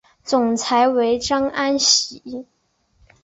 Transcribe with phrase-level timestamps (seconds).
[0.23, 2.47] 总裁为张安喜。